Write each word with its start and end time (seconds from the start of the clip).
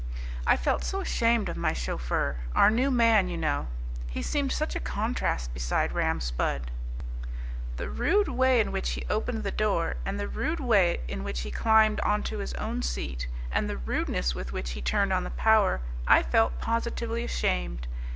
I 0.47 0.57
felt 0.57 0.83
so 0.83 0.99
ashamed 0.99 1.47
of 1.47 1.55
my 1.55 1.73
chauffeur, 1.73 2.37
our 2.55 2.71
new 2.71 2.89
man, 2.89 3.27
you 3.27 3.37
know; 3.37 3.67
he 4.07 4.23
seemed 4.23 4.51
such 4.51 4.75
a 4.75 4.79
contrast 4.79 5.53
beside 5.53 5.91
Ram 5.91 6.19
Spudd. 6.19 6.71
The 7.77 7.87
rude 7.87 8.27
way 8.27 8.59
in 8.59 8.71
which 8.71 8.95
the 8.95 9.05
opened 9.11 9.43
the 9.43 9.51
door, 9.51 9.97
and 10.03 10.19
the 10.19 10.27
rude 10.27 10.59
way 10.59 11.01
in 11.07 11.23
which 11.23 11.41
he 11.41 11.51
climbed 11.51 11.99
on 11.99 12.23
to 12.23 12.39
his 12.39 12.55
own 12.55 12.81
seat, 12.81 13.27
and 13.51 13.69
the 13.69 13.77
rudeness 13.77 14.33
with 14.33 14.51
which 14.51 14.71
he 14.71 14.81
turned 14.81 15.13
on 15.13 15.23
the 15.23 15.29
power 15.29 15.81
I 16.07 16.23
felt 16.23 16.59
positively 16.59 17.23
ashamed. 17.23 17.85